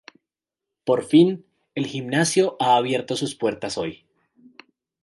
[0.83, 1.45] Por fin
[1.75, 4.07] el gimnasio ha abierto sus puertas hoy